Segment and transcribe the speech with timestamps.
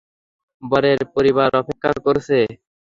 [0.63, 2.37] বরের পরিবার অপেক্ষা করছে।